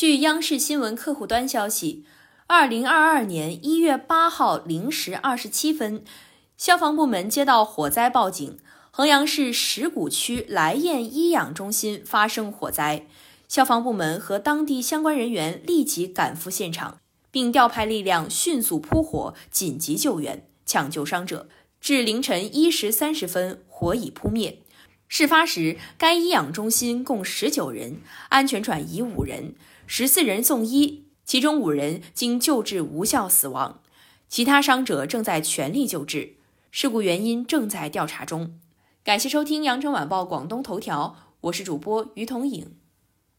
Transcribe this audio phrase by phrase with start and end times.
[0.00, 2.06] 据央视新闻客户端消息，
[2.46, 6.02] 二零二二年一月八号零时二十七分，
[6.56, 8.58] 消防部门接到火灾报警，
[8.90, 13.06] 衡阳市石鼓区来燕医养中心发生火灾，
[13.46, 16.96] 消防部门和当地相关人员立即赶赴现场，
[17.30, 21.46] 并调派力量迅速扑火，紧急救援、抢救伤者。
[21.78, 24.62] 至凌晨一时三十分，火已扑灭。
[25.12, 27.96] 事发时，该医养中心共十九人，
[28.28, 29.56] 安全转移五人，
[29.88, 33.80] 十四人送医，其中五人经救治无效死亡，
[34.28, 36.34] 其他伤者正在全力救治。
[36.70, 38.56] 事故原因正在调查中。
[39.02, 42.70] 感谢收听羊城晚报广东头条，我是主播于彤颖。